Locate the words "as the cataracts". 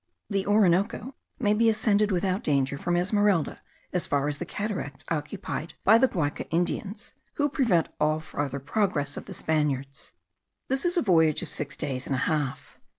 4.27-5.05